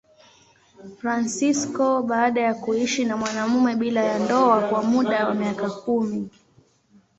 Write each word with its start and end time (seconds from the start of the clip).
Fransisko 0.97 1.99
baada 2.03 2.41
ya 2.41 2.53
kuishi 2.53 3.05
na 3.05 3.17
mwanamume 3.17 3.75
bila 3.75 4.03
ya 4.03 4.19
ndoa 4.19 4.61
kwa 4.69 4.83
muda 4.83 5.27
wa 5.27 5.33
miaka 5.33 5.69
kumi. 5.69 6.29